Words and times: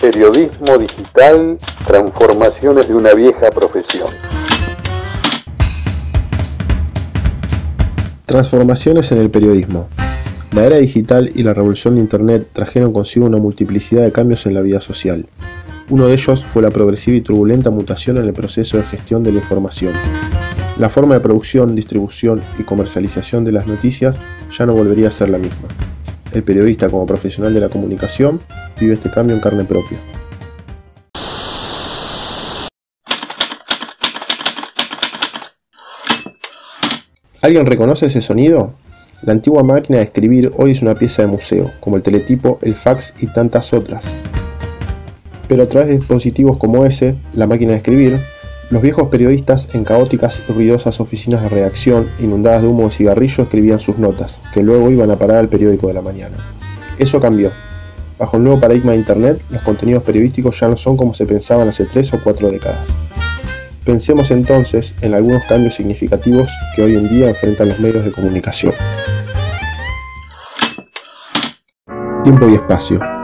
Periodismo 0.00 0.78
digital, 0.78 1.58
transformaciones 1.86 2.88
de 2.88 2.94
una 2.94 3.12
vieja 3.12 3.50
profesión. 3.50 4.08
Transformaciones 8.24 9.12
en 9.12 9.18
el 9.18 9.30
periodismo. 9.30 9.88
La 10.52 10.64
era 10.64 10.78
digital 10.78 11.30
y 11.34 11.42
la 11.42 11.52
revolución 11.52 11.96
de 11.96 12.00
Internet 12.00 12.48
trajeron 12.54 12.94
consigo 12.94 13.26
una 13.26 13.36
multiplicidad 13.36 14.02
de 14.02 14.10
cambios 14.10 14.46
en 14.46 14.54
la 14.54 14.62
vida 14.62 14.80
social. 14.80 15.26
Uno 15.90 16.06
de 16.06 16.14
ellos 16.14 16.46
fue 16.46 16.62
la 16.62 16.70
progresiva 16.70 17.18
y 17.18 17.20
turbulenta 17.20 17.68
mutación 17.68 18.16
en 18.16 18.24
el 18.24 18.32
proceso 18.32 18.78
de 18.78 18.84
gestión 18.84 19.22
de 19.22 19.32
la 19.32 19.40
información. 19.40 19.92
La 20.78 20.88
forma 20.88 21.12
de 21.12 21.20
producción, 21.20 21.76
distribución 21.76 22.40
y 22.58 22.62
comercialización 22.62 23.44
de 23.44 23.52
las 23.52 23.66
noticias 23.66 24.18
ya 24.50 24.64
no 24.64 24.72
volvería 24.72 25.08
a 25.08 25.10
ser 25.10 25.28
la 25.28 25.36
misma. 25.36 25.68
El 26.32 26.44
periodista 26.44 26.88
como 26.88 27.06
profesional 27.06 27.52
de 27.52 27.60
la 27.60 27.68
comunicación 27.68 28.40
vive 28.78 28.94
este 28.94 29.10
cambio 29.10 29.34
en 29.34 29.40
carne 29.40 29.64
propia. 29.64 29.98
¿Alguien 37.42 37.66
reconoce 37.66 38.06
ese 38.06 38.22
sonido? 38.22 38.74
La 39.22 39.32
antigua 39.32 39.64
máquina 39.64 39.98
de 39.98 40.04
escribir 40.04 40.52
hoy 40.56 40.70
es 40.70 40.82
una 40.82 40.94
pieza 40.94 41.22
de 41.22 41.28
museo, 41.28 41.72
como 41.80 41.96
el 41.96 42.02
teletipo, 42.02 42.60
el 42.62 42.76
fax 42.76 43.12
y 43.18 43.26
tantas 43.26 43.72
otras. 43.72 44.14
Pero 45.48 45.64
a 45.64 45.66
través 45.66 45.88
de 45.88 45.96
dispositivos 45.96 46.58
como 46.58 46.86
ese, 46.86 47.16
la 47.34 47.48
máquina 47.48 47.72
de 47.72 47.78
escribir, 47.78 48.20
los 48.70 48.82
viejos 48.82 49.08
periodistas 49.08 49.68
en 49.72 49.82
caóticas 49.82 50.40
y 50.48 50.52
ruidosas 50.52 51.00
oficinas 51.00 51.42
de 51.42 51.48
redacción, 51.48 52.08
inundadas 52.20 52.62
de 52.62 52.68
humo 52.68 52.84
de 52.84 52.92
cigarrillo, 52.92 53.42
escribían 53.42 53.80
sus 53.80 53.98
notas, 53.98 54.40
que 54.54 54.62
luego 54.62 54.90
iban 54.90 55.10
a 55.10 55.16
parar 55.16 55.38
al 55.38 55.48
periódico 55.48 55.88
de 55.88 55.94
la 55.94 56.02
mañana. 56.02 56.36
Eso 56.96 57.20
cambió. 57.20 57.50
Bajo 58.16 58.36
el 58.36 58.44
nuevo 58.44 58.60
paradigma 58.60 58.92
de 58.92 58.98
Internet, 58.98 59.42
los 59.50 59.62
contenidos 59.62 60.04
periodísticos 60.04 60.60
ya 60.60 60.68
no 60.68 60.76
son 60.76 60.96
como 60.96 61.14
se 61.14 61.26
pensaban 61.26 61.68
hace 61.68 61.84
tres 61.84 62.12
o 62.14 62.20
cuatro 62.22 62.48
décadas. 62.48 62.86
Pensemos 63.84 64.30
entonces 64.30 64.94
en 65.00 65.14
algunos 65.14 65.42
cambios 65.44 65.74
significativos 65.74 66.48
que 66.76 66.82
hoy 66.82 66.94
en 66.94 67.08
día 67.08 67.30
enfrentan 67.30 67.70
los 67.70 67.80
medios 67.80 68.04
de 68.04 68.12
comunicación. 68.12 68.74
Tiempo 72.22 72.48
y 72.48 72.54
espacio. 72.54 73.19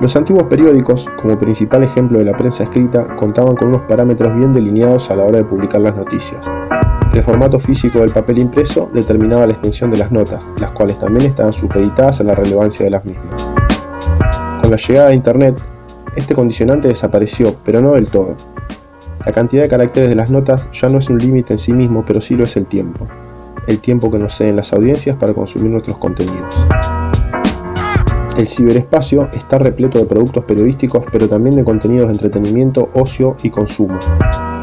Los 0.00 0.16
antiguos 0.16 0.44
periódicos, 0.44 1.06
como 1.20 1.38
principal 1.38 1.82
ejemplo 1.82 2.18
de 2.18 2.24
la 2.24 2.34
prensa 2.34 2.62
escrita, 2.62 3.06
contaban 3.16 3.54
con 3.54 3.68
unos 3.68 3.82
parámetros 3.82 4.34
bien 4.34 4.54
delineados 4.54 5.10
a 5.10 5.16
la 5.16 5.24
hora 5.24 5.36
de 5.36 5.44
publicar 5.44 5.82
las 5.82 5.94
noticias. 5.94 6.50
El 7.12 7.22
formato 7.22 7.58
físico 7.58 7.98
del 7.98 8.10
papel 8.10 8.38
impreso 8.38 8.88
determinaba 8.94 9.46
la 9.46 9.52
extensión 9.52 9.90
de 9.90 9.98
las 9.98 10.10
notas, 10.10 10.42
las 10.58 10.70
cuales 10.70 10.98
también 10.98 11.26
estaban 11.26 11.52
supeditadas 11.52 12.20
a 12.20 12.24
la 12.24 12.34
relevancia 12.34 12.82
de 12.84 12.90
las 12.90 13.04
mismas. 13.04 13.50
Con 14.62 14.70
la 14.70 14.78
llegada 14.78 15.08
de 15.08 15.16
Internet, 15.16 15.60
este 16.16 16.34
condicionante 16.34 16.88
desapareció, 16.88 17.56
pero 17.62 17.82
no 17.82 17.92
del 17.92 18.10
todo. 18.10 18.36
La 19.26 19.32
cantidad 19.32 19.64
de 19.64 19.68
caracteres 19.68 20.08
de 20.08 20.14
las 20.14 20.30
notas 20.30 20.70
ya 20.72 20.88
no 20.88 20.96
es 20.96 21.10
un 21.10 21.18
límite 21.18 21.52
en 21.52 21.58
sí 21.58 21.74
mismo, 21.74 22.04
pero 22.06 22.22
sí 22.22 22.36
lo 22.36 22.44
es 22.44 22.56
el 22.56 22.64
tiempo. 22.64 23.06
El 23.66 23.80
tiempo 23.80 24.10
que 24.10 24.18
nos 24.18 24.34
ceden 24.34 24.56
las 24.56 24.72
audiencias 24.72 25.18
para 25.18 25.34
consumir 25.34 25.70
nuestros 25.70 25.98
contenidos. 25.98 26.58
El 28.40 28.48
ciberespacio 28.48 29.28
está 29.34 29.58
repleto 29.58 29.98
de 29.98 30.06
productos 30.06 30.44
periodísticos, 30.44 31.04
pero 31.12 31.28
también 31.28 31.56
de 31.56 31.62
contenidos 31.62 32.06
de 32.06 32.14
entretenimiento, 32.14 32.88
ocio 32.94 33.36
y 33.42 33.50
consumo. 33.50 33.98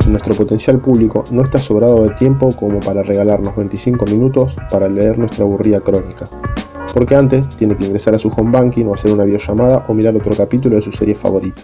Nuestro 0.09 0.33
potencial 0.33 0.79
público 0.79 1.23
no 1.29 1.43
está 1.43 1.59
sobrado 1.59 2.01
de 2.01 2.09
tiempo 2.15 2.49
como 2.57 2.79
para 2.79 3.03
regalarnos 3.03 3.55
25 3.55 4.05
minutos 4.05 4.55
para 4.71 4.89
leer 4.89 5.19
nuestra 5.19 5.43
aburrida 5.43 5.79
crónica. 5.81 6.25
Porque 6.91 7.13
antes 7.13 7.49
tiene 7.49 7.75
que 7.75 7.85
ingresar 7.85 8.15
a 8.15 8.19
su 8.19 8.29
home 8.29 8.49
banking 8.49 8.85
o 8.85 8.95
hacer 8.95 9.11
una 9.11 9.25
videollamada 9.25 9.85
o 9.87 9.93
mirar 9.93 10.15
otro 10.15 10.35
capítulo 10.35 10.77
de 10.77 10.81
su 10.81 10.91
serie 10.91 11.13
favorita. 11.13 11.61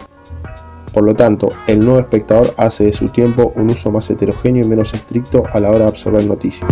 Por 0.92 1.02
lo 1.02 1.16
tanto, 1.16 1.48
el 1.66 1.80
nuevo 1.80 1.98
espectador 1.98 2.54
hace 2.56 2.84
de 2.84 2.92
su 2.92 3.08
tiempo 3.08 3.52
un 3.56 3.72
uso 3.72 3.90
más 3.90 4.08
heterogéneo 4.08 4.64
y 4.64 4.68
menos 4.68 4.94
estricto 4.94 5.42
a 5.52 5.58
la 5.58 5.68
hora 5.70 5.80
de 5.80 5.88
absorber 5.88 6.24
noticias. 6.24 6.70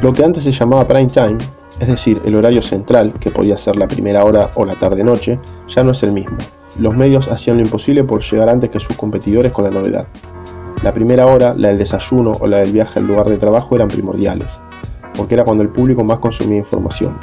Lo 0.00 0.14
que 0.14 0.24
antes 0.24 0.44
se 0.44 0.52
llamaba 0.52 0.88
prime 0.88 1.08
time 1.08 1.59
es 1.80 1.88
decir, 1.88 2.20
el 2.26 2.36
horario 2.36 2.60
central, 2.60 3.14
que 3.18 3.30
podía 3.30 3.56
ser 3.56 3.76
la 3.76 3.88
primera 3.88 4.24
hora 4.24 4.50
o 4.54 4.66
la 4.66 4.74
tarde-noche, 4.74 5.40
ya 5.66 5.82
no 5.82 5.92
es 5.92 6.02
el 6.02 6.12
mismo. 6.12 6.36
Los 6.78 6.94
medios 6.94 7.28
hacían 7.28 7.56
lo 7.56 7.62
imposible 7.62 8.04
por 8.04 8.20
llegar 8.20 8.50
antes 8.50 8.68
que 8.68 8.78
sus 8.78 8.96
competidores 8.96 9.50
con 9.50 9.64
la 9.64 9.70
novedad. 9.70 10.06
La 10.84 10.92
primera 10.92 11.26
hora, 11.26 11.54
la 11.56 11.68
del 11.68 11.78
desayuno 11.78 12.32
o 12.38 12.46
la 12.46 12.58
del 12.58 12.72
viaje 12.72 12.98
al 12.98 13.06
lugar 13.06 13.28
de 13.28 13.38
trabajo 13.38 13.74
eran 13.74 13.88
primordiales, 13.88 14.60
porque 15.16 15.34
era 15.34 15.44
cuando 15.44 15.62
el 15.62 15.70
público 15.70 16.04
más 16.04 16.18
consumía 16.18 16.58
información. 16.58 17.16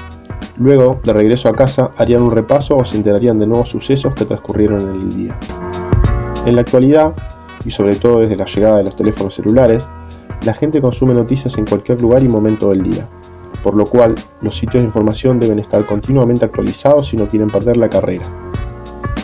Luego, 0.57 0.99
de 1.03 1.13
regreso 1.13 1.49
a 1.49 1.53
casa, 1.53 1.91
harían 1.97 2.23
un 2.23 2.31
repaso 2.31 2.77
o 2.77 2.83
se 2.83 2.97
enterarían 2.97 3.37
de 3.37 3.45
nuevos 3.45 3.69
sucesos 3.69 4.15
que 4.15 4.25
transcurrieron 4.25 4.81
en 4.81 5.01
el 5.01 5.09
día. 5.09 5.37
En 6.47 6.55
la 6.55 6.61
actualidad, 6.61 7.13
y 7.63 7.69
sobre 7.69 7.95
todo 7.95 8.19
desde 8.19 8.35
la 8.35 8.45
llegada 8.45 8.77
de 8.77 8.85
los 8.85 8.95
teléfonos 8.95 9.35
celulares, 9.35 9.87
la 10.45 10.55
gente 10.55 10.81
consume 10.81 11.13
noticias 11.13 11.57
en 11.57 11.65
cualquier 11.65 12.01
lugar 12.01 12.23
y 12.23 12.29
momento 12.29 12.69
del 12.69 12.83
día, 12.83 13.07
por 13.63 13.75
lo 13.75 13.85
cual 13.85 14.15
los 14.41 14.55
sitios 14.55 14.83
de 14.83 14.87
información 14.87 15.39
deben 15.39 15.59
estar 15.59 15.85
continuamente 15.85 16.45
actualizados 16.45 17.07
si 17.07 17.17
no 17.17 17.27
quieren 17.27 17.49
perder 17.49 17.77
la 17.77 17.89
carrera. 17.89 18.25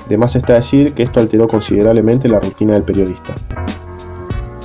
Además 0.05 0.35
está 0.35 0.53
decir 0.53 0.93
que 0.93 1.03
esto 1.03 1.19
alteró 1.19 1.47
considerablemente 1.47 2.27
la 2.27 2.39
rutina 2.39 2.73
del 2.73 2.83
periodista. 2.83 3.33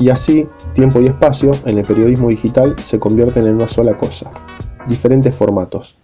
Y 0.01 0.11
así, 0.11 0.47
tiempo 0.75 1.01
y 1.01 1.07
espacio 1.07 1.53
en 1.65 1.79
el 1.79 1.85
periodismo 1.85 2.29
digital 2.29 2.77
se 2.79 2.99
convierten 2.99 3.47
en 3.47 3.55
una 3.55 3.69
sola 3.69 3.97
cosa, 3.97 4.31
diferentes 4.87 5.35
formatos. 5.35 5.97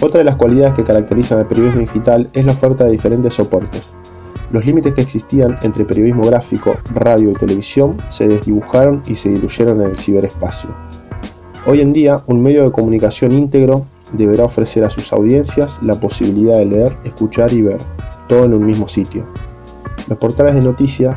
Otra 0.00 0.18
de 0.18 0.24
las 0.24 0.36
cualidades 0.36 0.74
que 0.74 0.84
caracterizan 0.84 1.38
al 1.38 1.46
periodismo 1.46 1.80
digital 1.80 2.28
es 2.34 2.44
la 2.44 2.52
oferta 2.52 2.84
de 2.84 2.90
diferentes 2.90 3.34
soportes. 3.34 3.94
Los 4.50 4.64
límites 4.64 4.92
que 4.92 5.00
existían 5.00 5.56
entre 5.62 5.84
periodismo 5.84 6.24
gráfico, 6.24 6.76
radio 6.94 7.30
y 7.30 7.34
televisión 7.34 7.96
se 8.08 8.28
desdibujaron 8.28 9.02
y 9.06 9.14
se 9.14 9.30
diluyeron 9.30 9.80
en 9.80 9.90
el 9.90 9.98
ciberespacio. 9.98 10.70
Hoy 11.68 11.80
en 11.80 11.92
día, 11.92 12.22
un 12.28 12.44
medio 12.44 12.62
de 12.62 12.70
comunicación 12.70 13.32
íntegro 13.32 13.86
deberá 14.12 14.44
ofrecer 14.44 14.84
a 14.84 14.90
sus 14.90 15.12
audiencias 15.12 15.80
la 15.82 15.98
posibilidad 15.98 16.58
de 16.58 16.66
leer, 16.66 16.96
escuchar 17.02 17.52
y 17.52 17.62
ver, 17.62 17.78
todo 18.28 18.44
en 18.44 18.54
un 18.54 18.64
mismo 18.64 18.86
sitio. 18.86 19.26
Los 20.08 20.16
portales 20.16 20.54
de 20.54 20.60
noticias 20.60 21.16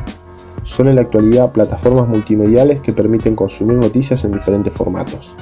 son 0.64 0.88
en 0.88 0.96
la 0.96 1.02
actualidad 1.02 1.52
plataformas 1.52 2.08
multimediales 2.08 2.80
que 2.80 2.92
permiten 2.92 3.36
consumir 3.36 3.76
noticias 3.76 4.24
en 4.24 4.32
diferentes 4.32 4.74
formatos. 4.74 5.36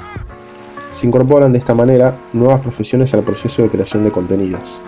Se 0.91 1.06
incorporan 1.06 1.52
de 1.52 1.58
esta 1.58 1.72
manera 1.72 2.14
nuevas 2.34 2.60
profesiones 2.60 3.14
al 3.14 3.22
proceso 3.22 3.62
de 3.62 3.70
creación 3.70 4.04
de 4.04 4.10
contenidos. 4.10 4.78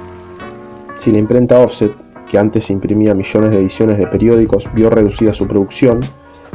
Si 0.97 1.11
la 1.13 1.19
imprenta 1.19 1.61
offset, 1.61 1.95
que 2.29 2.37
antes 2.37 2.69
imprimía 2.69 3.15
millones 3.15 3.53
de 3.53 3.59
ediciones 3.59 3.97
de 3.97 4.07
periódicos, 4.07 4.69
vio 4.75 4.91
reducida 4.91 5.33
su 5.33 5.49
producción, 5.49 6.01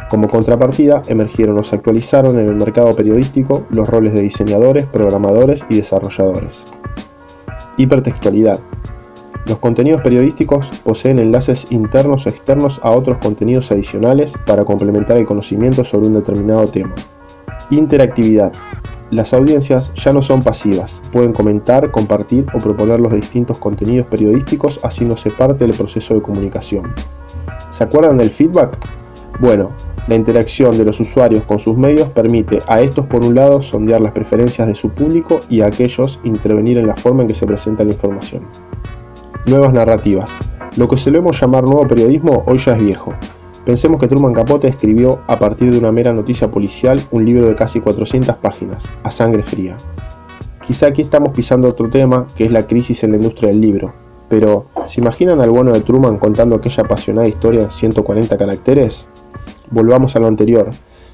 como 0.10 0.30
contrapartida, 0.30 1.02
emergieron 1.08 1.58
o 1.58 1.64
se 1.64 1.76
actualizaron 1.76 2.40
en 2.40 2.48
el 2.48 2.56
mercado 2.56 2.96
periodístico 2.96 3.66
los 3.70 3.90
roles 3.90 4.14
de 4.14 4.22
diseñadores, 4.22 4.86
programadores 4.86 5.66
y 5.70 5.78
desarrolladores. 5.78 6.66
Hipertextualidad. 7.78 8.60
Los 9.48 9.60
contenidos 9.60 10.02
periodísticos 10.02 10.68
poseen 10.84 11.20
enlaces 11.20 11.72
internos 11.72 12.26
o 12.26 12.30
externos 12.30 12.80
a 12.84 12.92
otros 12.92 13.18
contenidos 13.20 13.72
adicionales 13.72 14.36
para 14.46 14.64
complementar 14.64 15.18
el 15.18 15.26
conocimiento 15.26 15.84
sobre 15.84 16.08
un 16.08 16.14
determinado 16.14 16.66
tema. 16.66 16.94
Interactividad. 17.70 18.54
Las 19.12 19.34
audiencias 19.34 19.94
ya 19.94 20.12
no 20.14 20.22
son 20.22 20.42
pasivas, 20.42 21.02
pueden 21.12 21.32
comentar, 21.32 21.92
compartir 21.92 22.46
o 22.54 22.58
proponer 22.58 23.00
los 23.00 23.14
distintos 23.14 23.60
contenidos 23.60 24.08
periodísticos 24.08 24.80
haciéndose 24.84 25.30
parte 25.30 25.66
del 25.66 25.78
proceso 25.78 26.16
de 26.16 26.22
comunicación. 26.22 26.94
¿Se 27.70 27.84
acuerdan 27.84 28.18
del 28.18 28.32
feedback? 28.32 28.78
Bueno, 29.40 29.72
la 30.08 30.16
interacción 30.16 30.78
de 30.78 30.86
los 30.86 31.00
usuarios 31.00 31.44
con 31.44 31.58
sus 31.58 31.78
medios 31.78 32.10
permite 32.10 32.60
a 32.68 32.82
estos 32.82 33.08
por 33.08 33.26
un 33.26 33.34
lado 33.34 33.62
sondear 33.62 34.02
las 34.02 34.12
preferencias 34.12 34.68
de 34.68 34.76
su 34.76 34.90
público 34.90 35.40
y 35.50 35.62
a 35.62 35.68
aquellos 35.68 36.20
intervenir 36.24 36.78
en 36.78 36.88
la 36.88 36.96
forma 36.96 37.24
en 37.24 37.28
que 37.28 37.36
se 37.36 37.48
presenta 37.48 37.84
la 37.84 37.92
información. 37.92 38.44
Nuevas 39.48 39.74
narrativas. 39.74 40.32
Lo 40.78 40.88
que 40.88 40.98
solemos 40.98 41.40
llamar 41.40 41.64
nuevo 41.64 41.88
periodismo 41.88 42.44
hoy 42.46 42.60
ya 42.60 42.74
es 42.74 42.80
viejo. 42.80 43.14
Pensemos 43.66 44.00
que 44.00 44.08
Truman 44.08 44.34
Capote 44.34 44.68
escribió 44.68 45.22
a 45.26 45.40
partir 45.40 45.72
de 45.72 45.80
una 45.80 45.92
mera 45.92 46.14
noticia 46.14 46.52
policial 46.52 47.02
un 47.10 47.26
libro 47.26 47.48
de 47.48 47.56
casi 47.56 47.80
400 47.80 48.36
páginas, 48.36 48.92
a 49.02 49.10
sangre 49.10 49.42
fría. 49.42 49.76
Quizá 50.66 50.88
aquí 50.88 51.02
estamos 51.02 51.30
pisando 51.30 51.68
otro 51.68 51.90
tema, 51.90 52.28
que 52.36 52.46
es 52.46 52.52
la 52.52 52.68
crisis 52.68 53.04
en 53.04 53.12
la 53.12 53.18
industria 53.18 53.50
del 53.50 53.62
libro. 53.62 53.94
Pero, 54.30 54.66
¿se 54.86 55.02
imaginan 55.02 55.42
al 55.42 55.50
bueno 55.50 55.72
de 55.72 55.82
Truman 55.82 56.18
contando 56.18 56.56
aquella 56.56 56.84
apasionada 56.84 57.28
historia 57.28 57.62
en 57.62 57.70
140 57.72 58.38
caracteres? 58.38 59.08
Volvamos 59.72 60.16
a 60.16 60.20
lo 60.20 60.28
anterior. 60.28 60.72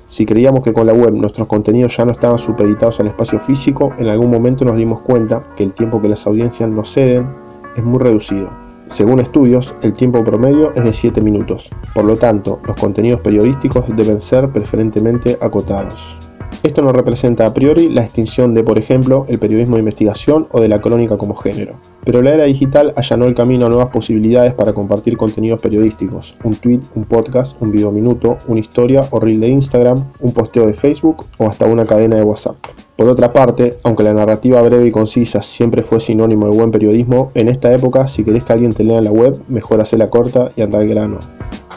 Si 0.07 0.25
creíamos 0.25 0.62
que 0.62 0.74
con 0.74 0.86
la 0.86 0.94
web 0.94 1.13
nuestros 1.13 1.48
contenidos 1.48 1.95
ya 1.95 2.06
no 2.06 2.12
estaban 2.12 2.38
supeditados 2.38 3.00
al 3.00 3.07
espacio 3.07 3.39
físico, 3.39 3.94
en 3.98 4.07
algún 4.07 4.30
momento 4.30 4.65
nos 4.65 4.75
dimos 4.75 5.01
cuenta 5.01 5.44
que 5.56 5.63
el 5.63 5.74
tiempo 5.74 6.01
que 6.01 6.09
las 6.09 6.27
audiencias 6.27 6.69
nos 6.69 6.92
ceden 6.92 7.27
es 7.75 7.83
muy 7.83 8.00
reducido. 8.00 8.51
Según 8.88 9.21
estudios, 9.21 9.74
el 9.81 9.94
tiempo 9.94 10.21
promedio 10.21 10.74
es 10.75 10.83
de 10.83 10.92
7 10.92 11.21
minutos. 11.21 11.69
Por 11.94 12.03
lo 12.03 12.18
tanto, 12.18 12.59
los 12.65 12.75
contenidos 12.75 13.21
periodísticos 13.21 13.86
deben 13.95 14.19
ser 14.19 14.50
preferentemente 14.50 15.38
acotados. 15.39 16.31
Esto 16.63 16.81
no 16.81 16.92
representa 16.92 17.45
a 17.45 17.53
priori 17.53 17.89
la 17.89 18.03
extinción 18.03 18.53
de, 18.53 18.63
por 18.63 18.77
ejemplo, 18.77 19.25
el 19.27 19.39
periodismo 19.39 19.75
de 19.75 19.81
investigación 19.81 20.48
o 20.51 20.62
de 20.62 20.68
la 20.68 20.80
crónica 20.80 21.18
como 21.18 21.33
género. 21.33 21.75
Pero 22.03 22.21
la 22.21 22.33
era 22.33 22.44
digital 22.44 22.94
allanó 22.95 23.25
el 23.25 23.33
camino 23.33 23.65
a 23.65 23.69
nuevas 23.69 23.89
posibilidades 23.89 24.53
para 24.53 24.74
compartir 24.74 25.18
contenidos 25.18 25.62
periodísticos, 25.62 26.36
un 26.44 26.56
tweet, 26.56 26.81
un 26.95 27.06
podcast, 27.06 27.59
un 27.62 27.71
video 27.71 27.92
minuto, 27.92 28.38
una 28.48 28.59
historia 28.59 29.07
o 29.09 29.19
reel 29.19 29.39
de 29.39 29.48
Instagram, 29.48 30.06
un 30.19 30.33
posteo 30.33 30.68
de 30.68 30.74
Facebook 30.74 31.25
o 31.38 31.48
hasta 31.48 31.65
una 31.65 31.86
cadena 31.86 32.18
de 32.18 32.24
WhatsApp. 32.24 32.57
Por 32.95 33.09
otra 33.09 33.33
parte, 33.33 33.80
aunque 33.83 34.03
la 34.03 34.13
narrativa 34.13 34.62
breve 34.62 34.86
y 34.86 34.92
concisa 34.92 35.42
siempre 35.42 35.81
fue 35.81 36.00
sinónimo 36.00 36.45
de 36.45 36.56
buen 36.56 36.69
periodismo, 36.69 37.31
en 37.33 37.48
esta 37.48 37.74
época 37.74 38.06
si 38.07 38.24
querés 38.24 38.44
que 38.44 38.53
alguien 38.53 38.74
te 38.74 38.83
lea 38.83 39.00
en 39.00 39.06
la 39.06 39.12
web, 39.12 39.42
mejor 39.48 39.81
hacerla 39.81 40.12
corta 40.12 40.51
y 40.56 40.62
andar 40.62 40.81
al 40.81 40.88
grano. 40.88 41.18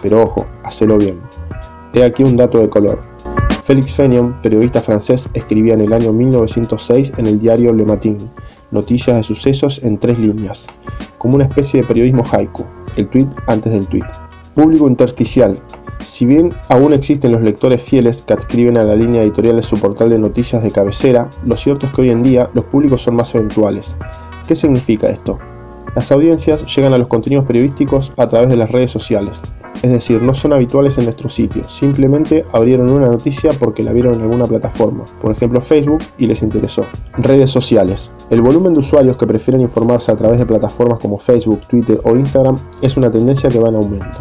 Pero 0.02 0.22
ojo, 0.22 0.46
hacelo 0.62 0.98
bien. 0.98 1.20
He 1.94 2.04
aquí 2.04 2.22
un 2.22 2.36
dato 2.36 2.58
de 2.58 2.68
color. 2.68 3.13
Félix 3.64 3.94
Fenion, 3.94 4.40
periodista 4.42 4.82
francés, 4.82 5.28
escribía 5.32 5.74
en 5.74 5.80
el 5.80 5.92
año 5.92 6.12
1906 6.12 7.14
en 7.16 7.26
el 7.26 7.38
diario 7.38 7.72
Le 7.72 7.84
Matin 7.84 8.18
noticias 8.74 9.16
de 9.16 9.22
sucesos 9.22 9.80
en 9.82 9.98
tres 9.98 10.18
líneas, 10.18 10.66
como 11.16 11.36
una 11.36 11.44
especie 11.44 11.80
de 11.80 11.86
periodismo 11.86 12.24
haiku, 12.30 12.66
el 12.96 13.08
tweet 13.08 13.28
antes 13.46 13.72
del 13.72 13.86
tweet. 13.86 14.04
Público 14.54 14.86
intersticial. 14.86 15.60
Si 16.04 16.26
bien 16.26 16.52
aún 16.68 16.92
existen 16.92 17.32
los 17.32 17.40
lectores 17.40 17.80
fieles 17.80 18.20
que 18.22 18.34
adscriben 18.34 18.76
a 18.76 18.82
la 18.82 18.96
línea 18.96 19.22
editorial 19.22 19.56
de 19.56 19.62
su 19.62 19.78
portal 19.78 20.10
de 20.10 20.18
noticias 20.18 20.62
de 20.62 20.70
cabecera, 20.70 21.30
lo 21.46 21.56
cierto 21.56 21.86
es 21.86 21.92
que 21.92 22.02
hoy 22.02 22.10
en 22.10 22.22
día 22.22 22.50
los 22.52 22.64
públicos 22.66 23.02
son 23.02 23.16
más 23.16 23.34
eventuales. 23.34 23.96
¿Qué 24.46 24.54
significa 24.54 25.06
esto? 25.06 25.38
Las 25.94 26.10
audiencias 26.12 26.66
llegan 26.74 26.92
a 26.92 26.98
los 26.98 27.08
contenidos 27.08 27.46
periodísticos 27.46 28.12
a 28.16 28.26
través 28.26 28.50
de 28.50 28.56
las 28.56 28.70
redes 28.70 28.90
sociales, 28.90 29.40
es 29.82 29.90
decir, 29.90 30.22
no 30.22 30.34
son 30.34 30.52
habituales 30.52 30.98
en 30.98 31.04
nuestro 31.04 31.28
sitio, 31.28 31.64
simplemente 31.64 32.44
abrieron 32.52 32.90
una 32.90 33.06
noticia 33.06 33.50
porque 33.58 33.82
la 33.82 33.92
vieron 33.92 34.14
en 34.14 34.22
alguna 34.22 34.44
plataforma, 34.44 35.04
por 35.20 35.32
ejemplo 35.32 35.60
Facebook, 35.60 35.98
y 36.18 36.26
les 36.26 36.42
interesó. 36.42 36.84
Redes 37.18 37.50
sociales. 37.50 38.10
El 38.30 38.40
volumen 38.40 38.72
de 38.72 38.80
usuarios 38.80 39.16
que 39.16 39.26
prefieren 39.26 39.60
informarse 39.60 40.12
a 40.12 40.16
través 40.16 40.38
de 40.38 40.46
plataformas 40.46 41.00
como 41.00 41.18
Facebook, 41.18 41.60
Twitter 41.68 42.00
o 42.04 42.16
Instagram 42.16 42.56
es 42.82 42.96
una 42.96 43.10
tendencia 43.10 43.48
que 43.48 43.58
va 43.58 43.68
en 43.68 43.76
aumento. 43.76 44.18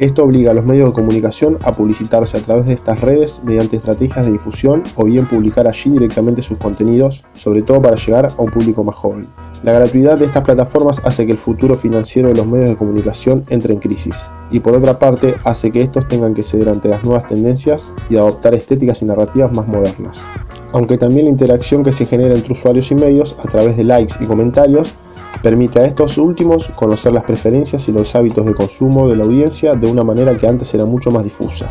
Esto 0.00 0.24
obliga 0.24 0.50
a 0.50 0.54
los 0.54 0.64
medios 0.64 0.88
de 0.88 0.92
comunicación 0.92 1.58
a 1.62 1.70
publicitarse 1.70 2.36
a 2.36 2.40
través 2.40 2.66
de 2.66 2.74
estas 2.74 3.00
redes 3.00 3.40
mediante 3.44 3.76
estrategias 3.76 4.26
de 4.26 4.32
difusión 4.32 4.82
o 4.96 5.04
bien 5.04 5.26
publicar 5.26 5.68
allí 5.68 5.90
directamente 5.90 6.42
sus 6.42 6.58
contenidos, 6.58 7.22
sobre 7.34 7.62
todo 7.62 7.80
para 7.80 7.94
llegar 7.94 8.26
a 8.26 8.42
un 8.42 8.50
público 8.50 8.82
más 8.82 8.96
joven. 8.96 9.26
La 9.62 9.72
gratuidad 9.72 10.18
de 10.18 10.26
estas 10.26 10.42
plataformas 10.42 11.00
hace 11.04 11.24
que 11.24 11.32
el 11.32 11.38
futuro 11.38 11.74
financiero 11.74 12.28
de 12.28 12.34
los 12.34 12.46
medios 12.46 12.70
de 12.70 12.76
comunicación 12.76 13.44
entre 13.50 13.72
en 13.72 13.78
crisis 13.78 14.20
y 14.50 14.60
por 14.60 14.76
otra 14.76 14.98
parte 14.98 15.36
hace 15.44 15.70
que 15.70 15.82
estos 15.82 16.08
tengan 16.08 16.34
que 16.34 16.42
ceder 16.42 16.68
ante 16.68 16.88
las 16.88 17.04
nuevas 17.04 17.26
tendencias 17.26 17.94
y 18.10 18.16
adoptar 18.16 18.54
estéticas 18.54 19.00
y 19.00 19.04
narrativas 19.04 19.56
más 19.56 19.66
modernas. 19.68 20.26
Aunque 20.72 20.98
también 20.98 21.26
la 21.26 21.30
interacción 21.30 21.84
que 21.84 21.92
se 21.92 22.04
genera 22.04 22.34
entre 22.34 22.52
usuarios 22.52 22.90
y 22.90 22.96
medios 22.96 23.36
a 23.38 23.48
través 23.48 23.76
de 23.76 23.84
likes 23.84 24.14
y 24.20 24.26
comentarios 24.26 24.94
Permite 25.42 25.80
a 25.80 25.86
estos 25.86 26.16
últimos 26.16 26.68
conocer 26.68 27.12
las 27.12 27.24
preferencias 27.24 27.86
y 27.88 27.92
los 27.92 28.14
hábitos 28.14 28.46
de 28.46 28.54
consumo 28.54 29.08
de 29.08 29.16
la 29.16 29.24
audiencia 29.24 29.74
de 29.74 29.86
una 29.86 30.02
manera 30.02 30.36
que 30.36 30.46
antes 30.46 30.72
era 30.72 30.86
mucho 30.86 31.10
más 31.10 31.24
difusa, 31.24 31.70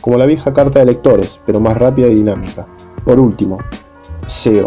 como 0.00 0.18
la 0.18 0.26
vieja 0.26 0.52
carta 0.52 0.80
de 0.80 0.86
lectores, 0.86 1.40
pero 1.46 1.60
más 1.60 1.76
rápida 1.76 2.08
y 2.08 2.14
dinámica. 2.14 2.66
Por 3.04 3.20
último, 3.20 3.58
SEO. 4.26 4.66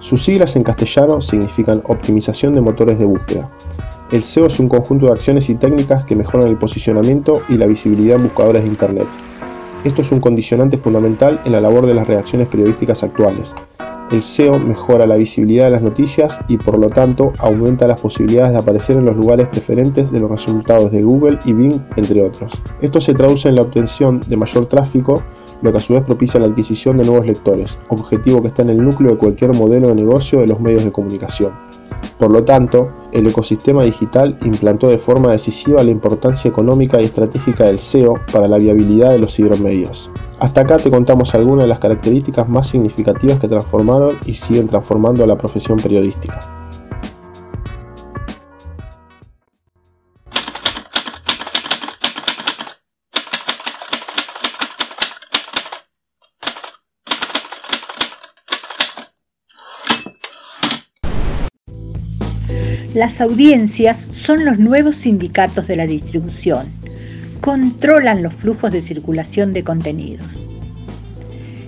Sus 0.00 0.24
siglas 0.24 0.56
en 0.56 0.64
castellano 0.64 1.20
significan 1.20 1.82
optimización 1.86 2.54
de 2.54 2.60
motores 2.60 2.98
de 2.98 3.04
búsqueda. 3.04 3.50
El 4.10 4.24
SEO 4.24 4.46
es 4.46 4.58
un 4.58 4.68
conjunto 4.68 5.06
de 5.06 5.12
acciones 5.12 5.48
y 5.48 5.54
técnicas 5.54 6.04
que 6.04 6.16
mejoran 6.16 6.48
el 6.48 6.58
posicionamiento 6.58 7.42
y 7.48 7.56
la 7.56 7.66
visibilidad 7.66 8.16
en 8.16 8.24
buscadores 8.24 8.62
de 8.64 8.68
Internet. 8.68 9.06
Esto 9.84 10.02
es 10.02 10.12
un 10.12 10.20
condicionante 10.20 10.78
fundamental 10.78 11.40
en 11.44 11.52
la 11.52 11.60
labor 11.60 11.86
de 11.86 11.94
las 11.94 12.06
redacciones 12.06 12.48
periodísticas 12.48 13.02
actuales, 13.02 13.54
el 14.12 14.22
SEO 14.22 14.58
mejora 14.58 15.06
la 15.06 15.16
visibilidad 15.16 15.64
de 15.64 15.70
las 15.70 15.82
noticias 15.82 16.38
y 16.46 16.58
por 16.58 16.78
lo 16.78 16.90
tanto 16.90 17.32
aumenta 17.38 17.86
las 17.86 18.00
posibilidades 18.00 18.52
de 18.52 18.58
aparecer 18.58 18.96
en 18.96 19.06
los 19.06 19.16
lugares 19.16 19.48
preferentes 19.48 20.10
de 20.12 20.20
los 20.20 20.30
resultados 20.30 20.92
de 20.92 21.02
Google 21.02 21.38
y 21.46 21.52
Bing, 21.54 21.80
entre 21.96 22.22
otros. 22.22 22.52
Esto 22.80 23.00
se 23.00 23.14
traduce 23.14 23.48
en 23.48 23.56
la 23.56 23.62
obtención 23.62 24.20
de 24.28 24.36
mayor 24.36 24.66
tráfico, 24.66 25.22
lo 25.62 25.72
que 25.72 25.78
a 25.78 25.80
su 25.80 25.94
vez 25.94 26.02
propicia 26.02 26.40
la 26.40 26.46
adquisición 26.46 26.98
de 26.98 27.04
nuevos 27.04 27.26
lectores, 27.26 27.78
objetivo 27.88 28.42
que 28.42 28.48
está 28.48 28.62
en 28.62 28.70
el 28.70 28.84
núcleo 28.84 29.12
de 29.12 29.18
cualquier 29.18 29.54
modelo 29.54 29.88
de 29.88 29.94
negocio 29.94 30.40
de 30.40 30.48
los 30.48 30.60
medios 30.60 30.84
de 30.84 30.92
comunicación. 30.92 31.52
Por 32.18 32.30
lo 32.30 32.44
tanto, 32.44 32.88
el 33.12 33.26
ecosistema 33.26 33.82
digital 33.82 34.38
implantó 34.42 34.88
de 34.88 34.98
forma 34.98 35.32
decisiva 35.32 35.82
la 35.82 35.90
importancia 35.90 36.48
económica 36.48 37.00
y 37.00 37.04
estratégica 37.04 37.64
del 37.64 37.80
SEO 37.80 38.20
para 38.32 38.48
la 38.48 38.58
viabilidad 38.58 39.10
de 39.10 39.18
los 39.18 39.34
cibermedios. 39.34 40.10
Hasta 40.38 40.62
acá 40.62 40.76
te 40.76 40.90
contamos 40.90 41.34
algunas 41.34 41.64
de 41.64 41.68
las 41.68 41.78
características 41.78 42.48
más 42.48 42.68
significativas 42.68 43.38
que 43.38 43.48
transformaron 43.48 44.18
y 44.24 44.34
siguen 44.34 44.66
transformando 44.66 45.24
a 45.24 45.26
la 45.26 45.36
profesión 45.36 45.78
periodística. 45.78 46.61
Las 62.94 63.20
audiencias 63.20 64.08
son 64.12 64.44
los 64.44 64.58
nuevos 64.58 64.96
sindicatos 64.96 65.66
de 65.66 65.76
la 65.76 65.86
distribución 65.86 66.66
controlan 67.42 68.22
los 68.22 68.34
flujos 68.34 68.70
de 68.70 68.80
circulación 68.80 69.52
de 69.52 69.64
contenidos. 69.64 70.26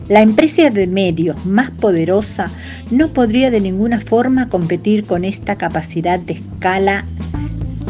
La 0.08 0.22
empresa 0.22 0.70
de 0.70 0.86
medios 0.86 1.44
más 1.44 1.70
poderosa 1.70 2.50
no 2.90 3.08
podría 3.08 3.50
de 3.50 3.60
ninguna 3.60 4.00
forma 4.00 4.48
competir 4.48 5.04
con 5.04 5.24
esta 5.24 5.56
capacidad 5.56 6.20
de 6.20 6.34
escala. 6.34 7.04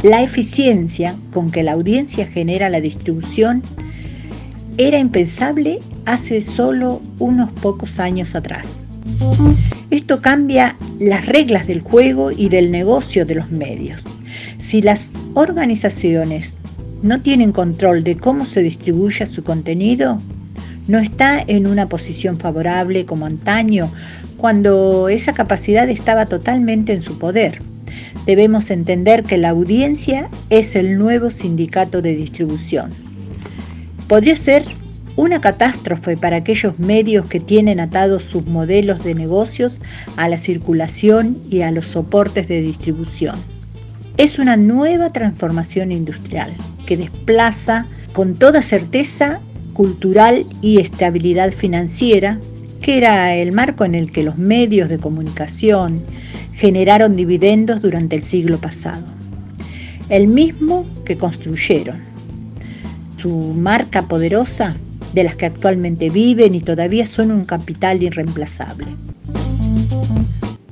La 0.02 0.22
eficiencia 0.22 1.14
con 1.32 1.50
que 1.50 1.62
la 1.62 1.72
audiencia 1.72 2.26
genera 2.26 2.70
la 2.70 2.80
distribución 2.80 3.62
era 4.78 4.98
impensable 4.98 5.80
hace 6.06 6.40
solo 6.40 7.02
unos 7.18 7.50
pocos 7.52 7.98
años 7.98 8.34
atrás. 8.34 8.64
Esto 9.90 10.20
cambia 10.20 10.76
las 10.98 11.26
reglas 11.26 11.66
del 11.66 11.80
juego 11.80 12.30
y 12.30 12.48
del 12.48 12.70
negocio 12.70 13.24
de 13.24 13.36
los 13.36 13.50
medios. 13.50 14.02
Si 14.58 14.82
las 14.82 15.10
organizaciones 15.34 16.56
no 17.02 17.20
tienen 17.20 17.52
control 17.52 18.02
de 18.02 18.16
cómo 18.16 18.44
se 18.44 18.62
distribuye 18.62 19.26
su 19.26 19.44
contenido, 19.44 20.20
no 20.88 20.98
está 20.98 21.42
en 21.46 21.66
una 21.66 21.88
posición 21.88 22.38
favorable 22.38 23.04
como 23.04 23.26
antaño, 23.26 23.90
cuando 24.36 25.08
esa 25.08 25.32
capacidad 25.32 25.88
estaba 25.88 26.26
totalmente 26.26 26.92
en 26.92 27.02
su 27.02 27.18
poder. 27.18 27.62
Debemos 28.26 28.70
entender 28.70 29.24
que 29.24 29.38
la 29.38 29.50
audiencia 29.50 30.28
es 30.50 30.76
el 30.76 30.98
nuevo 30.98 31.30
sindicato 31.30 32.02
de 32.02 32.16
distribución. 32.16 32.90
Podría 34.08 34.36
ser 34.36 34.64
una 35.16 35.40
catástrofe 35.40 36.16
para 36.16 36.36
aquellos 36.36 36.78
medios 36.78 37.26
que 37.26 37.40
tienen 37.40 37.78
atados 37.78 38.24
sus 38.24 38.46
modelos 38.46 39.04
de 39.04 39.14
negocios 39.14 39.80
a 40.16 40.28
la 40.28 40.38
circulación 40.38 41.38
y 41.50 41.60
a 41.60 41.70
los 41.70 41.86
soportes 41.86 42.48
de 42.48 42.60
distribución. 42.60 43.36
Es 44.16 44.38
una 44.38 44.56
nueva 44.56 45.10
transformación 45.10 45.92
industrial 45.92 46.52
que 46.86 46.96
desplaza 46.96 47.86
con 48.12 48.34
toda 48.34 48.62
certeza 48.62 49.40
cultural 49.72 50.46
y 50.62 50.78
estabilidad 50.78 51.52
financiera, 51.52 52.38
que 52.80 52.96
era 52.96 53.34
el 53.34 53.52
marco 53.52 53.84
en 53.84 53.94
el 53.94 54.10
que 54.10 54.22
los 54.22 54.38
medios 54.38 54.88
de 54.88 54.98
comunicación 54.98 56.02
generaron 56.54 57.16
dividendos 57.16 57.82
durante 57.82 58.16
el 58.16 58.22
siglo 58.22 58.58
pasado, 58.58 59.04
el 60.08 60.28
mismo 60.28 60.84
que 61.04 61.16
construyeron. 61.16 61.98
Su 63.16 63.30
marca 63.30 64.02
poderosa, 64.02 64.76
de 65.14 65.24
las 65.24 65.36
que 65.36 65.46
actualmente 65.46 66.10
viven 66.10 66.54
y 66.54 66.60
todavía 66.60 67.06
son 67.06 67.30
un 67.30 67.44
capital 67.44 68.02
irreemplazable. 68.02 68.88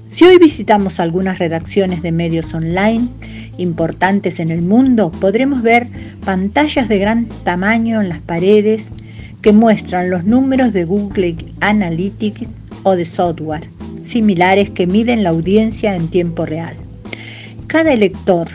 Si 0.08 0.24
hoy 0.24 0.38
visitamos 0.38 1.00
algunas 1.00 1.38
redacciones 1.38 2.02
de 2.02 2.12
medios 2.12 2.52
online, 2.52 3.08
importantes 3.56 4.40
en 4.40 4.50
el 4.50 4.62
mundo, 4.62 5.10
podremos 5.10 5.62
ver 5.62 5.86
pantallas 6.24 6.88
de 6.88 6.98
gran 6.98 7.26
tamaño 7.44 8.00
en 8.00 8.08
las 8.08 8.20
paredes 8.20 8.92
que 9.40 9.52
muestran 9.52 10.10
los 10.10 10.24
números 10.24 10.72
de 10.72 10.84
Google 10.84 11.36
Analytics 11.60 12.50
o 12.82 12.94
de 12.94 13.04
software 13.04 13.68
similares 14.02 14.70
que 14.70 14.86
miden 14.86 15.22
la 15.22 15.30
audiencia 15.30 15.94
en 15.94 16.08
tiempo 16.08 16.44
real. 16.46 16.74
Cada 17.66 17.94
lector, 17.96 18.48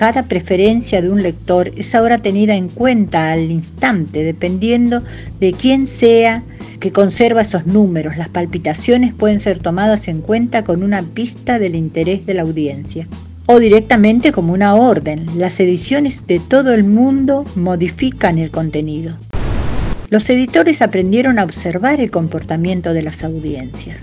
cada 0.00 0.22
preferencia 0.22 1.02
de 1.02 1.10
un 1.10 1.22
lector 1.22 1.72
es 1.76 1.94
ahora 1.94 2.16
tenida 2.16 2.54
en 2.54 2.70
cuenta 2.70 3.32
al 3.32 3.50
instante, 3.50 4.24
dependiendo 4.24 5.02
de 5.40 5.52
quién 5.52 5.86
sea 5.86 6.42
que 6.78 6.90
conserva 6.90 7.42
esos 7.42 7.66
números. 7.66 8.16
Las 8.16 8.30
palpitaciones 8.30 9.12
pueden 9.12 9.40
ser 9.40 9.58
tomadas 9.58 10.08
en 10.08 10.22
cuenta 10.22 10.64
con 10.64 10.82
una 10.82 11.02
pista 11.02 11.58
del 11.58 11.74
interés 11.74 12.24
de 12.24 12.32
la 12.32 12.40
audiencia 12.40 13.06
o 13.44 13.58
directamente 13.58 14.32
como 14.32 14.54
una 14.54 14.74
orden. 14.74 15.26
Las 15.36 15.60
ediciones 15.60 16.26
de 16.26 16.40
todo 16.40 16.72
el 16.72 16.84
mundo 16.84 17.44
modifican 17.54 18.38
el 18.38 18.50
contenido. 18.50 19.18
Los 20.08 20.30
editores 20.30 20.80
aprendieron 20.80 21.38
a 21.38 21.44
observar 21.44 22.00
el 22.00 22.10
comportamiento 22.10 22.94
de 22.94 23.02
las 23.02 23.22
audiencias 23.22 23.98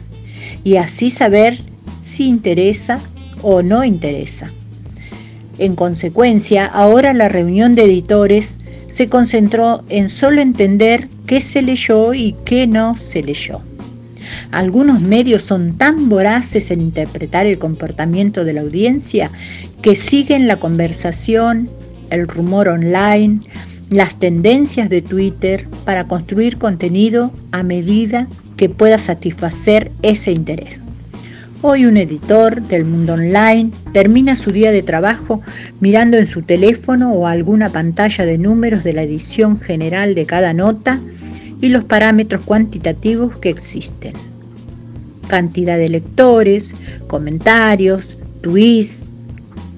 y 0.63 0.75
así 0.75 1.10
saber 1.10 1.58
si 2.04 2.30
interesa 2.30 3.00
o 3.42 3.63
no 3.63 3.84
interesa. 3.84 4.48
En 5.60 5.76
consecuencia, 5.76 6.66
ahora 6.66 7.14
la 7.14 7.30
reunión 7.30 7.76
de 7.76 7.86
editores 7.86 8.58
se 8.92 9.10
concentró 9.10 9.84
en 9.90 10.10
solo 10.10 10.42
entender 10.42 11.08
qué 11.26 11.42
se 11.42 11.62
leyó 11.62 12.14
y 12.14 12.36
qué 12.46 12.68
no 12.68 12.94
se 12.94 13.24
leyó. 13.24 13.62
Algunos 14.52 15.02
medios 15.02 15.44
son 15.44 15.78
tan 15.78 16.10
voraces 16.10 16.72
en 16.72 16.82
interpretar 16.82 17.46
el 17.46 17.58
comportamiento 17.58 18.44
de 18.44 18.54
la 18.54 18.62
audiencia 18.62 19.32
que 19.82 19.96
siguen 19.96 20.48
la 20.48 20.58
conversación, 20.58 21.70
el 22.10 22.28
rumor 22.28 22.68
online, 22.68 23.40
las 23.90 24.20
tendencias 24.20 24.90
de 24.90 25.02
Twitter 25.02 25.68
para 25.86 26.08
construir 26.08 26.58
contenido 26.58 27.32
a 27.52 27.64
medida 27.64 28.28
que 28.58 28.70
pueda 28.70 28.98
satisfacer 28.98 29.92
ese 30.02 30.32
interés. 30.32 30.82
Hoy 31.64 31.88
un 31.88 31.98
editor 31.98 32.62
del 32.62 32.86
mundo 32.86 33.14
online 33.14 33.72
termina 33.92 34.36
su 34.36 34.52
día 34.52 34.72
de 34.72 34.84
trabajo 34.84 35.42
mirando 35.80 36.16
en 36.18 36.28
su 36.28 36.44
teléfono 36.44 37.12
o 37.14 37.26
alguna 37.26 37.70
pantalla 37.70 38.26
de 38.26 38.38
números 38.38 38.84
de 38.84 38.94
la 38.94 39.02
edición 39.02 39.60
general 39.60 40.14
de 40.14 40.28
cada 40.28 40.54
nota 40.54 41.00
y 41.60 41.70
los 41.70 41.84
parámetros 41.84 42.42
cuantitativos 42.42 43.40
que 43.40 43.50
existen. 43.50 44.14
Cantidad 45.28 45.80
de 45.80 45.90
lectores, 45.90 46.76
comentarios, 47.08 48.20
tweets. 48.42 49.08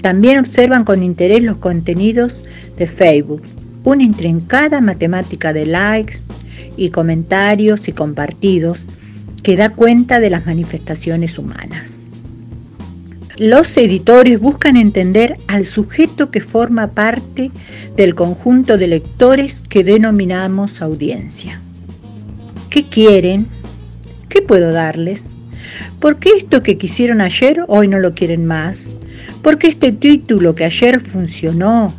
También 0.02 0.40
observan 0.40 0.84
con 0.84 1.02
interés 1.02 1.44
los 1.44 1.58
contenidos 1.58 2.44
de 2.76 2.88
Facebook, 2.88 3.42
una 3.86 4.04
intrincada 4.04 4.82
matemática 4.82 5.54
de 5.54 5.66
likes 5.66 6.18
y 6.76 6.90
comentarios 6.90 7.88
y 7.88 7.94
compartidos 7.94 8.80
que 9.44 9.56
da 9.56 9.70
cuenta 9.70 10.20
de 10.20 10.30
las 10.30 10.46
manifestaciones 10.46 11.38
humanas. 11.38 11.98
Los 13.38 13.78
editores 13.78 14.40
buscan 14.40 14.76
entender 14.76 15.38
al 15.48 15.64
sujeto 15.64 16.30
que 16.30 16.42
forma 16.42 16.88
parte 16.88 17.52
del 17.96 18.14
conjunto 18.14 18.78
de 18.78 18.88
lectores 18.88 19.64
que 19.70 19.86
denominamos 19.86 20.82
audiencia. 20.82 21.62
¿Qué 22.70 22.84
quieren? 22.84 23.48
¿Qué 24.28 24.42
puedo 24.42 24.74
darles? 24.74 25.24
¿Por 26.02 26.18
qué 26.18 26.32
esto 26.38 26.64
que 26.64 26.78
quisieron 26.78 27.22
ayer 27.22 27.64
hoy 27.68 27.88
no 27.88 28.00
lo 28.00 28.14
quieren 28.14 28.46
más? 28.46 28.90
¿Por 29.42 29.58
qué 29.58 29.68
este 29.68 29.94
título 29.94 30.54
que 30.54 30.66
ayer 30.66 31.00
funcionó 31.00 31.94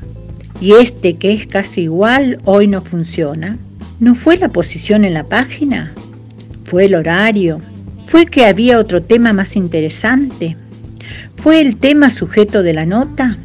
y 0.61 0.73
este 0.73 1.16
que 1.16 1.32
es 1.32 1.47
casi 1.47 1.82
igual 1.82 2.38
hoy 2.44 2.66
no 2.66 2.82
funciona? 2.82 3.56
¿No 3.99 4.14
fue 4.14 4.37
la 4.37 4.50
posición 4.50 5.06
en 5.06 5.14
la 5.14 5.25
página? 5.25 5.94
¿Fue 6.70 6.84
el 6.84 6.94
horario? 6.94 7.60
¿Fue 8.06 8.26
que 8.26 8.46
había 8.46 8.78
otro 8.78 9.02
tema 9.02 9.32
más 9.32 9.56
interesante? 9.56 10.56
¿Fue 11.34 11.60
el 11.60 11.74
tema 11.74 12.10
sujeto 12.10 12.62
de 12.62 12.72
la 12.72 12.86
nota? 12.86 13.38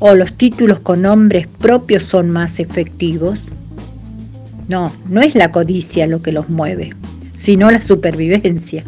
¿O 0.00 0.16
los 0.16 0.32
títulos 0.32 0.80
con 0.80 1.02
nombres 1.02 1.46
propios 1.46 2.02
son 2.02 2.30
más 2.30 2.58
efectivos? 2.58 3.42
No, 4.66 4.92
no 5.08 5.22
es 5.22 5.36
la 5.36 5.52
codicia 5.52 6.08
lo 6.08 6.20
que 6.20 6.32
los 6.32 6.48
mueve, 6.48 6.94
sino 7.36 7.70
la 7.70 7.80
supervivencia. 7.80 8.82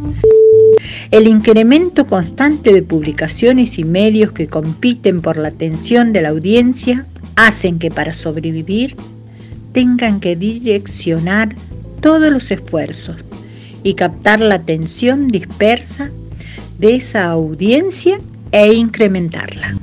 El 1.12 1.28
incremento 1.28 2.08
constante 2.08 2.72
de 2.72 2.82
publicaciones 2.82 3.78
y 3.78 3.84
medios 3.84 4.32
que 4.32 4.48
compiten 4.48 5.20
por 5.20 5.36
la 5.36 5.46
atención 5.46 6.12
de 6.12 6.22
la 6.22 6.30
audiencia 6.30 7.06
hacen 7.36 7.78
que 7.78 7.92
para 7.92 8.14
sobrevivir 8.14 8.96
tengan 9.72 10.18
que 10.18 10.34
direccionar 10.34 11.54
todos 12.00 12.32
los 12.32 12.50
esfuerzos 12.50 13.18
y 13.82 13.94
captar 13.94 14.40
la 14.40 14.56
atención 14.56 15.28
dispersa 15.28 16.10
de 16.78 16.96
esa 16.96 17.30
audiencia 17.30 18.20
e 18.52 18.72
incrementarla. 18.72 19.75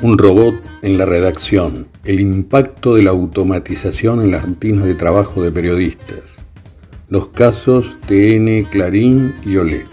Un 0.00 0.18
robot 0.18 0.54
en 0.82 0.98
la 0.98 1.06
redacción, 1.06 1.88
el 2.04 2.20
impacto 2.20 2.94
de 2.94 3.02
la 3.02 3.10
automatización 3.10 4.20
en 4.20 4.32
las 4.32 4.42
rutinas 4.42 4.84
de 4.84 4.94
trabajo 4.94 5.42
de 5.42 5.50
periodistas, 5.50 6.36
los 7.08 7.28
casos 7.28 7.96
TN, 8.06 8.64
Clarín 8.70 9.34
y 9.46 9.56
Olé. 9.56 9.86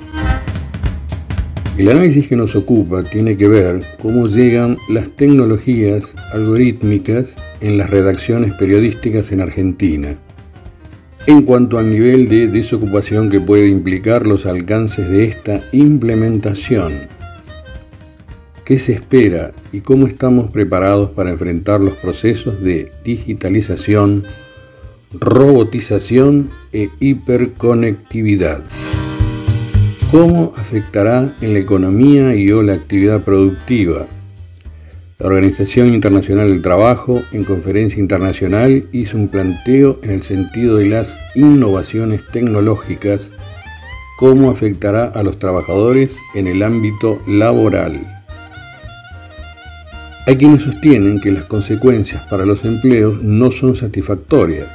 El 1.81 1.89
análisis 1.89 2.27
que 2.27 2.35
nos 2.35 2.55
ocupa 2.55 3.01
tiene 3.01 3.35
que 3.37 3.47
ver 3.47 3.81
cómo 3.99 4.27
llegan 4.27 4.77
las 4.87 5.09
tecnologías 5.09 6.13
algorítmicas 6.31 7.35
en 7.59 7.79
las 7.79 7.89
redacciones 7.89 8.53
periodísticas 8.53 9.31
en 9.31 9.41
Argentina, 9.41 10.15
en 11.25 11.41
cuanto 11.41 11.79
al 11.79 11.89
nivel 11.89 12.29
de 12.29 12.49
desocupación 12.49 13.31
que 13.31 13.41
puede 13.41 13.67
implicar 13.67 14.27
los 14.27 14.45
alcances 14.45 15.09
de 15.09 15.23
esta 15.23 15.63
implementación 15.71 17.07
¿Qué 18.63 18.77
se 18.77 18.91
espera 18.91 19.51
y 19.71 19.81
cómo 19.81 20.05
estamos 20.05 20.51
preparados 20.51 21.09
para 21.09 21.31
enfrentar 21.31 21.81
los 21.81 21.95
procesos 21.95 22.61
de 22.61 22.91
digitalización, 23.03 24.25
robotización 25.13 26.51
e 26.73 26.91
hiperconectividad? 26.99 28.63
¿Cómo 30.11 30.51
afectará 30.57 31.37
en 31.39 31.53
la 31.53 31.59
economía 31.59 32.35
y 32.35 32.51
o 32.51 32.61
la 32.61 32.73
actividad 32.73 33.21
productiva? 33.21 34.07
La 35.17 35.27
Organización 35.27 35.93
Internacional 35.93 36.49
del 36.49 36.61
Trabajo, 36.61 37.21
en 37.31 37.45
conferencia 37.45 38.01
internacional, 38.01 38.89
hizo 38.91 39.15
un 39.15 39.29
planteo 39.29 40.01
en 40.03 40.11
el 40.11 40.21
sentido 40.21 40.75
de 40.75 40.87
las 40.87 41.17
innovaciones 41.33 42.27
tecnológicas, 42.29 43.31
cómo 44.17 44.51
afectará 44.51 45.05
a 45.05 45.23
los 45.23 45.39
trabajadores 45.39 46.17
en 46.35 46.47
el 46.47 46.61
ámbito 46.61 47.21
laboral. 47.25 48.25
Hay 50.27 50.35
quienes 50.35 50.63
sostienen 50.63 51.21
que 51.21 51.31
las 51.31 51.45
consecuencias 51.45 52.21
para 52.23 52.45
los 52.45 52.65
empleos 52.65 53.23
no 53.23 53.49
son 53.49 53.77
satisfactorias. 53.77 54.67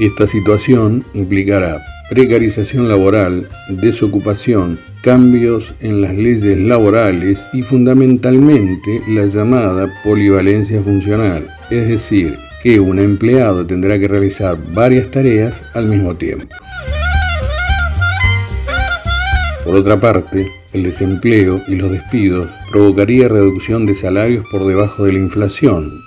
Esta 0.00 0.26
situación 0.26 1.04
implicará 1.14 1.80
precarización 2.12 2.90
laboral, 2.90 3.48
desocupación, 3.70 4.78
cambios 5.02 5.72
en 5.80 6.02
las 6.02 6.14
leyes 6.14 6.58
laborales 6.58 7.48
y 7.54 7.62
fundamentalmente 7.62 9.00
la 9.08 9.24
llamada 9.24 9.90
polivalencia 10.04 10.82
funcional, 10.82 11.48
es 11.70 11.88
decir, 11.88 12.36
que 12.62 12.78
un 12.80 12.98
empleado 12.98 13.66
tendrá 13.66 13.98
que 13.98 14.08
realizar 14.08 14.58
varias 14.74 15.10
tareas 15.10 15.64
al 15.72 15.86
mismo 15.86 16.14
tiempo. 16.14 16.54
Por 19.64 19.74
otra 19.74 19.98
parte, 19.98 20.46
el 20.74 20.82
desempleo 20.82 21.62
y 21.66 21.76
los 21.76 21.92
despidos 21.92 22.46
provocaría 22.70 23.28
reducción 23.28 23.86
de 23.86 23.94
salarios 23.94 24.44
por 24.50 24.66
debajo 24.66 25.06
de 25.06 25.14
la 25.14 25.18
inflación. 25.18 26.04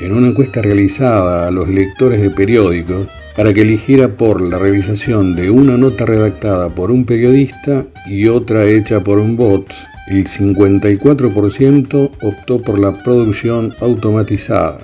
En 0.00 0.12
una 0.12 0.26
encuesta 0.26 0.60
realizada 0.60 1.46
a 1.46 1.52
los 1.52 1.68
lectores 1.68 2.20
de 2.20 2.30
periódicos, 2.30 3.06
para 3.40 3.54
que 3.54 3.62
eligiera 3.62 4.18
por 4.18 4.42
la 4.42 4.58
realización 4.58 5.34
de 5.34 5.48
una 5.48 5.78
nota 5.78 6.04
redactada 6.04 6.68
por 6.68 6.90
un 6.90 7.06
periodista 7.06 7.86
y 8.06 8.26
otra 8.26 8.66
hecha 8.66 9.02
por 9.02 9.18
un 9.18 9.34
bot, 9.34 9.72
el 10.08 10.26
54% 10.26 12.10
optó 12.20 12.60
por 12.60 12.78
la 12.78 13.02
producción 13.02 13.74
automatizada 13.80 14.80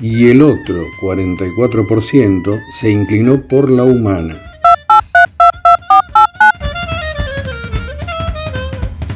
y 0.00 0.30
el 0.30 0.40
otro 0.40 0.86
44% 1.02 2.58
se 2.80 2.90
inclinó 2.90 3.42
por 3.42 3.70
la 3.70 3.84
humana. 3.84 4.40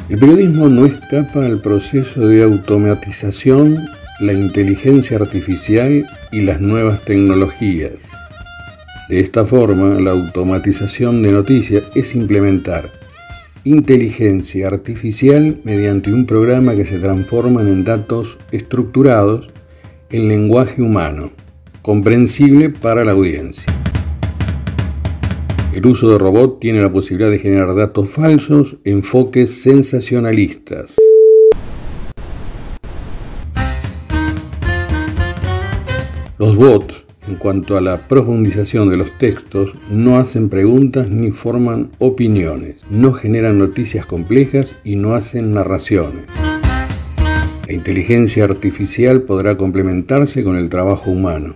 El 0.07 0.19
periodismo 0.19 0.69
no 0.69 0.85
escapa 0.85 1.47
al 1.47 1.61
proceso 1.61 2.27
de 2.27 2.43
automatización, 2.43 3.89
la 4.19 4.33
inteligencia 4.33 5.17
artificial 5.17 6.05
y 6.31 6.41
las 6.41 6.61
nuevas 6.61 7.01
tecnologías. 7.01 8.12
De 9.09 9.19
esta 9.19 9.45
forma, 9.45 9.99
la 9.99 10.11
automatización 10.11 11.21
de 11.21 11.31
noticias 11.31 11.83
es 11.93 12.15
implementar 12.15 13.03
inteligencia 13.65 14.67
artificial 14.67 15.61
mediante 15.63 16.11
un 16.11 16.25
programa 16.25 16.75
que 16.75 16.85
se 16.85 16.99
transforma 16.99 17.61
en 17.61 17.85
datos 17.85 18.37
estructurados 18.51 19.49
en 20.09 20.27
lenguaje 20.27 20.81
humano, 20.81 21.31
comprensible 21.81 22.69
para 22.69 23.05
la 23.05 23.13
audiencia. 23.13 23.73
El 25.73 25.87
uso 25.87 26.11
de 26.11 26.17
robot 26.17 26.59
tiene 26.59 26.81
la 26.81 26.91
posibilidad 26.91 27.31
de 27.31 27.39
generar 27.39 27.73
datos 27.73 28.09
falsos, 28.09 28.75
enfoques 28.83 29.61
sensacionalistas. 29.61 30.95
Los 36.37 36.55
bots 36.57 37.02
en 37.27 37.35
cuanto 37.35 37.77
a 37.77 37.81
la 37.81 38.07
profundización 38.07 38.89
de 38.89 38.97
los 38.97 39.17
textos, 39.17 39.73
no 39.89 40.17
hacen 40.17 40.49
preguntas 40.49 41.09
ni 41.09 41.31
forman 41.31 41.91
opiniones, 41.99 42.85
no 42.89 43.13
generan 43.13 43.59
noticias 43.59 44.05
complejas 44.05 44.75
y 44.83 44.95
no 44.95 45.15
hacen 45.15 45.53
narraciones. 45.53 46.25
La 47.67 47.73
inteligencia 47.73 48.43
artificial 48.43 49.21
podrá 49.21 49.57
complementarse 49.57 50.43
con 50.43 50.57
el 50.57 50.69
trabajo 50.69 51.11
humano. 51.11 51.55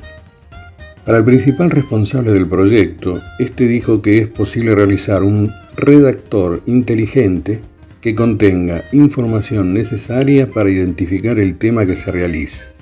Para 1.05 1.19
el 1.19 1.25
principal 1.25 1.69
responsable 1.69 2.31
del 2.31 2.47
proyecto, 2.47 3.21
este 3.39 3.67
dijo 3.67 4.01
que 4.01 4.19
es 4.19 4.27
posible 4.27 4.75
realizar 4.75 5.23
un 5.23 5.51
redactor 5.75 6.61
inteligente 6.65 7.61
que 8.01 8.15
contenga 8.15 8.85
información 8.91 9.73
necesaria 9.73 10.49
para 10.49 10.69
identificar 10.69 11.39
el 11.39 11.57
tema 11.57 11.85
que 11.85 11.95
se 11.95 12.11
realice 12.11 12.77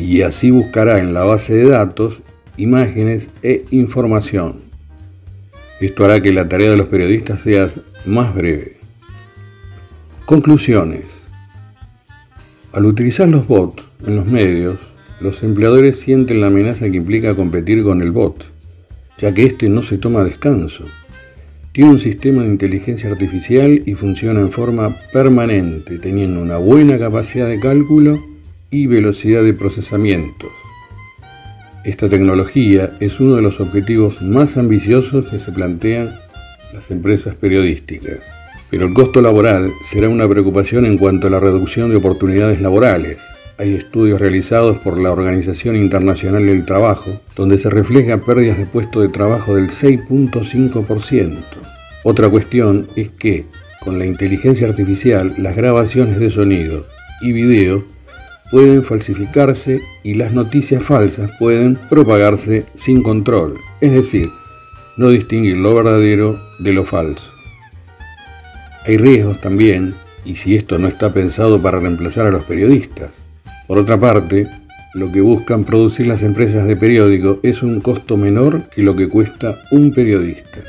y 0.00 0.22
así 0.22 0.50
buscará 0.50 0.98
en 0.98 1.14
la 1.14 1.24
base 1.24 1.54
de 1.54 1.68
datos 1.68 2.22
imágenes 2.60 3.30
e 3.42 3.64
información. 3.70 4.60
Esto 5.80 6.04
hará 6.04 6.20
que 6.20 6.32
la 6.32 6.48
tarea 6.48 6.70
de 6.70 6.76
los 6.76 6.88
periodistas 6.88 7.40
sea 7.40 7.70
más 8.04 8.34
breve. 8.34 8.76
Conclusiones. 10.26 11.04
Al 12.72 12.84
utilizar 12.84 13.28
los 13.28 13.46
bots 13.46 13.82
en 14.06 14.16
los 14.16 14.26
medios, 14.26 14.78
los 15.20 15.42
empleadores 15.42 15.98
sienten 15.98 16.40
la 16.40 16.48
amenaza 16.48 16.90
que 16.90 16.98
implica 16.98 17.34
competir 17.34 17.82
con 17.82 18.02
el 18.02 18.10
bot, 18.10 18.50
ya 19.18 19.32
que 19.32 19.46
éste 19.46 19.68
no 19.68 19.82
se 19.82 19.98
toma 19.98 20.22
descanso. 20.22 20.84
Tiene 21.72 21.90
un 21.90 21.98
sistema 21.98 22.42
de 22.42 22.48
inteligencia 22.48 23.10
artificial 23.10 23.82
y 23.86 23.94
funciona 23.94 24.40
en 24.40 24.50
forma 24.50 24.96
permanente, 25.12 25.98
teniendo 25.98 26.42
una 26.42 26.58
buena 26.58 26.98
capacidad 26.98 27.48
de 27.48 27.58
cálculo 27.58 28.22
y 28.70 28.86
velocidad 28.86 29.42
de 29.42 29.54
procesamiento. 29.54 30.48
Esta 31.82 32.10
tecnología 32.10 32.92
es 33.00 33.20
uno 33.20 33.36
de 33.36 33.42
los 33.42 33.58
objetivos 33.58 34.20
más 34.20 34.58
ambiciosos 34.58 35.24
que 35.26 35.38
se 35.38 35.50
plantean 35.50 36.20
las 36.74 36.90
empresas 36.90 37.34
periodísticas. 37.34 38.18
Pero 38.70 38.84
el 38.84 38.92
costo 38.92 39.22
laboral 39.22 39.72
será 39.90 40.10
una 40.10 40.28
preocupación 40.28 40.84
en 40.84 40.98
cuanto 40.98 41.26
a 41.26 41.30
la 41.30 41.40
reducción 41.40 41.88
de 41.88 41.96
oportunidades 41.96 42.60
laborales. 42.60 43.18
Hay 43.58 43.74
estudios 43.74 44.20
realizados 44.20 44.76
por 44.78 45.00
la 45.00 45.10
Organización 45.10 45.74
Internacional 45.74 46.44
del 46.44 46.66
Trabajo 46.66 47.18
donde 47.34 47.56
se 47.56 47.70
refleja 47.70 48.18
pérdidas 48.18 48.58
de 48.58 48.66
puestos 48.66 49.00
de 49.02 49.08
trabajo 49.08 49.56
del 49.56 49.70
6.5%. 49.70 51.42
Otra 52.04 52.28
cuestión 52.28 52.88
es 52.94 53.08
que, 53.08 53.46
con 53.82 53.98
la 53.98 54.04
inteligencia 54.04 54.68
artificial, 54.68 55.32
las 55.38 55.56
grabaciones 55.56 56.20
de 56.20 56.30
sonido 56.30 56.84
y 57.22 57.32
video 57.32 57.84
pueden 58.50 58.82
falsificarse 58.82 59.80
y 60.02 60.14
las 60.14 60.32
noticias 60.32 60.82
falsas 60.82 61.30
pueden 61.38 61.78
propagarse 61.88 62.66
sin 62.74 63.02
control, 63.02 63.54
es 63.80 63.92
decir, 63.92 64.30
no 64.96 65.10
distinguir 65.10 65.56
lo 65.56 65.74
verdadero 65.74 66.40
de 66.58 66.72
lo 66.72 66.84
falso. 66.84 67.30
Hay 68.86 68.96
riesgos 68.96 69.40
también, 69.40 69.94
y 70.24 70.36
si 70.36 70.56
esto 70.56 70.78
no 70.78 70.88
está 70.88 71.12
pensado 71.12 71.60
para 71.62 71.80
reemplazar 71.80 72.26
a 72.26 72.30
los 72.30 72.44
periodistas. 72.44 73.10
Por 73.66 73.78
otra 73.78 73.98
parte, 73.98 74.48
lo 74.94 75.12
que 75.12 75.20
buscan 75.20 75.64
producir 75.64 76.06
las 76.06 76.22
empresas 76.22 76.66
de 76.66 76.76
periódico 76.76 77.38
es 77.42 77.62
un 77.62 77.80
costo 77.80 78.16
menor 78.16 78.68
que 78.70 78.82
lo 78.82 78.96
que 78.96 79.08
cuesta 79.08 79.62
un 79.70 79.92
periodista. 79.92 80.60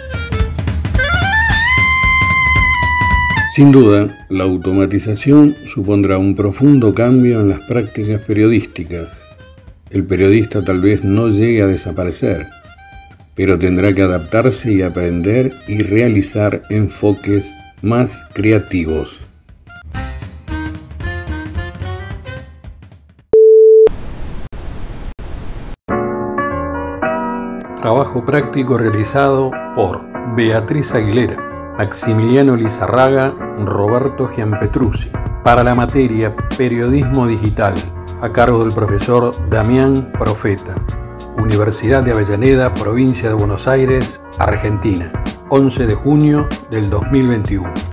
Sin 3.51 3.73
duda, 3.73 4.25
la 4.29 4.45
automatización 4.45 5.57
supondrá 5.65 6.17
un 6.17 6.35
profundo 6.35 6.95
cambio 6.95 7.41
en 7.41 7.49
las 7.49 7.59
prácticas 7.59 8.21
periodísticas. 8.21 9.09
El 9.89 10.05
periodista 10.05 10.63
tal 10.63 10.79
vez 10.79 11.03
no 11.03 11.27
llegue 11.27 11.61
a 11.61 11.67
desaparecer, 11.67 12.47
pero 13.35 13.59
tendrá 13.59 13.93
que 13.93 14.03
adaptarse 14.03 14.71
y 14.71 14.81
aprender 14.81 15.53
y 15.67 15.83
realizar 15.83 16.63
enfoques 16.69 17.53
más 17.81 18.23
creativos. 18.31 19.19
Trabajo 27.81 28.23
práctico 28.25 28.77
realizado 28.77 29.51
por 29.75 30.05
Beatriz 30.37 30.93
Aguilera. 30.93 31.50
Maximiliano 31.81 32.55
Lizarraga, 32.55 33.33
Roberto 33.65 34.29
Gianpetrucci. 34.31 35.09
Para 35.43 35.63
la 35.63 35.73
materia 35.73 36.35
Periodismo 36.55 37.25
Digital, 37.25 37.73
a 38.21 38.31
cargo 38.31 38.63
del 38.63 38.71
profesor 38.71 39.33
Damián 39.49 40.11
Profeta. 40.15 40.75
Universidad 41.37 42.03
de 42.03 42.11
Avellaneda, 42.11 42.71
provincia 42.75 43.29
de 43.29 43.33
Buenos 43.33 43.67
Aires, 43.67 44.21
Argentina. 44.37 45.11
11 45.49 45.87
de 45.87 45.95
junio 45.95 46.47
del 46.69 46.87
2021. 46.91 47.90